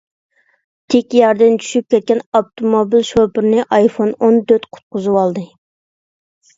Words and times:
تىك 0.93 1.13
ياردىن 1.17 1.59
چۈشۈپ 1.65 1.95
كەتكەن 1.95 2.23
ئاپتوموبىل 2.41 3.07
شوپۇرىنى 3.13 3.69
ئايفون 3.79 4.19
ئون 4.19 4.45
تۆت 4.51 4.71
قۇتقۇزۋالدى. 4.75 5.49